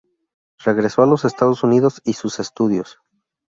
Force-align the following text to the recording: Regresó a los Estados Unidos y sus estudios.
Regresó 0.65 1.03
a 1.03 1.05
los 1.05 1.25
Estados 1.25 1.63
Unidos 1.63 2.01
y 2.03 2.13
sus 2.13 2.39
estudios. 2.39 2.97